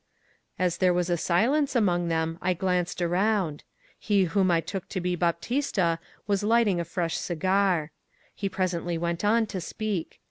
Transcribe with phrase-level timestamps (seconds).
[0.57, 3.63] As there was a silence among them, I glanced around.
[3.99, 7.91] He whom I took to be Baptista was lighting a fresh cigar.
[8.33, 10.19] He presently went on to speak.